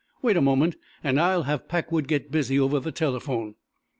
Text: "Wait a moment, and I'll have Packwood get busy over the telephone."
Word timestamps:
"Wait 0.23 0.35
a 0.35 0.41
moment, 0.41 0.75
and 1.03 1.19
I'll 1.21 1.43
have 1.43 1.67
Packwood 1.67 2.07
get 2.07 2.31
busy 2.31 2.59
over 2.59 2.79
the 2.79 2.91
telephone." 2.91 3.53